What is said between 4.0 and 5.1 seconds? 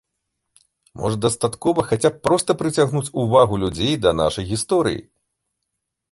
да нашай гісторыі?